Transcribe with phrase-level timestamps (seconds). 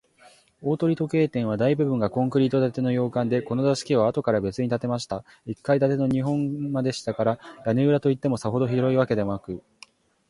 [0.63, 9.61] 大鳥時計店は、大部分がコンクリート建ての洋館で、この座敷は、あとからべつに建てました一階建ての日本間でしたから、屋根裏といっても、さほど広いわけでなく、